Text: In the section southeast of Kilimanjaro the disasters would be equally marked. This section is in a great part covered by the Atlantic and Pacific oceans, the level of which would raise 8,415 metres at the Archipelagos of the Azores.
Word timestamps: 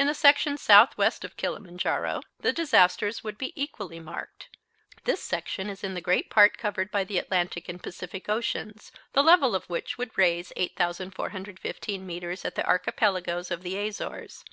In 0.00 0.08
the 0.08 0.14
section 0.14 0.58
southeast 0.58 1.24
of 1.24 1.36
Kilimanjaro 1.36 2.22
the 2.40 2.52
disasters 2.52 3.22
would 3.22 3.38
be 3.38 3.52
equally 3.54 4.00
marked. 4.00 4.48
This 5.04 5.22
section 5.22 5.70
is 5.70 5.84
in 5.84 5.96
a 5.96 6.00
great 6.00 6.28
part 6.28 6.58
covered 6.58 6.90
by 6.90 7.04
the 7.04 7.18
Atlantic 7.18 7.68
and 7.68 7.80
Pacific 7.80 8.28
oceans, 8.28 8.90
the 9.12 9.22
level 9.22 9.54
of 9.54 9.70
which 9.70 9.96
would 9.96 10.18
raise 10.18 10.52
8,415 10.56 12.04
metres 12.04 12.44
at 12.44 12.56
the 12.56 12.64
Archipelagos 12.66 13.52
of 13.52 13.62
the 13.62 13.78
Azores. 13.78 14.44